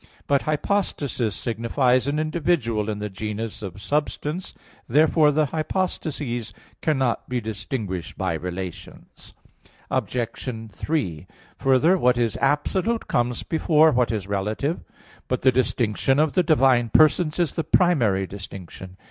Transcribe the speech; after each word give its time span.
But 0.25 0.41
"hypostasis" 0.41 1.35
signifies 1.35 2.07
an 2.07 2.17
individual 2.17 2.89
in 2.89 2.97
the 2.97 3.07
genus 3.07 3.61
of 3.61 3.79
substance. 3.79 4.55
Therefore 4.87 5.29
the 5.31 5.45
hypostases 5.45 6.53
cannot 6.81 7.29
be 7.29 7.39
distinguished 7.39 8.17
by 8.17 8.33
relations. 8.33 9.35
Obj. 9.91 10.17
3: 10.73 11.27
Further, 11.59 11.99
what 11.99 12.17
is 12.17 12.35
absolute 12.37 13.07
comes 13.07 13.43
before 13.43 13.91
what 13.91 14.11
is 14.11 14.25
relative. 14.25 14.79
But 15.27 15.43
the 15.43 15.51
distinction 15.51 16.17
of 16.17 16.33
the 16.33 16.41
divine 16.41 16.89
persons 16.89 17.37
is 17.37 17.53
the 17.53 17.63
primary 17.63 18.25
distinction. 18.25 18.97